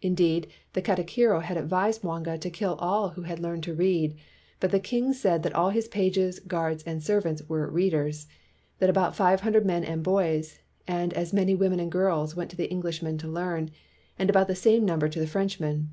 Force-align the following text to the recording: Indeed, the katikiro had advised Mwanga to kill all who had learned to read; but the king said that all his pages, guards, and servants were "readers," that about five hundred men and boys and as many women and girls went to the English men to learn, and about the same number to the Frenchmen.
Indeed, 0.00 0.46
the 0.72 0.80
katikiro 0.80 1.40
had 1.42 1.58
advised 1.58 2.00
Mwanga 2.02 2.38
to 2.38 2.48
kill 2.48 2.76
all 2.76 3.10
who 3.10 3.24
had 3.24 3.38
learned 3.38 3.64
to 3.64 3.74
read; 3.74 4.16
but 4.60 4.70
the 4.70 4.80
king 4.80 5.12
said 5.12 5.42
that 5.42 5.52
all 5.52 5.68
his 5.68 5.88
pages, 5.88 6.40
guards, 6.40 6.82
and 6.84 7.02
servants 7.02 7.46
were 7.50 7.68
"readers," 7.68 8.28
that 8.78 8.88
about 8.88 9.14
five 9.14 9.42
hundred 9.42 9.66
men 9.66 9.84
and 9.84 10.02
boys 10.02 10.60
and 10.86 11.12
as 11.12 11.34
many 11.34 11.54
women 11.54 11.80
and 11.80 11.92
girls 11.92 12.34
went 12.34 12.48
to 12.52 12.56
the 12.56 12.70
English 12.70 13.02
men 13.02 13.18
to 13.18 13.28
learn, 13.28 13.70
and 14.18 14.30
about 14.30 14.46
the 14.46 14.54
same 14.54 14.86
number 14.86 15.06
to 15.06 15.20
the 15.20 15.26
Frenchmen. 15.26 15.90